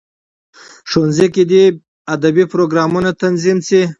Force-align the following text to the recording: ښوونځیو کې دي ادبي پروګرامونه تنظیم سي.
ښوونځیو 0.89 1.33
کې 1.35 1.43
دي 1.51 1.63
ادبي 2.13 2.43
پروګرامونه 2.53 3.09
تنظیم 3.21 3.57
سي. 3.67 3.81